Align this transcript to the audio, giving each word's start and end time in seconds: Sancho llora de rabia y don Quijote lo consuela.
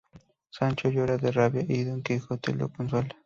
Sancho 0.49 0.89
llora 0.89 1.15
de 1.17 1.31
rabia 1.31 1.63
y 1.69 1.83
don 1.83 2.01
Quijote 2.01 2.55
lo 2.55 2.69
consuela. 2.69 3.13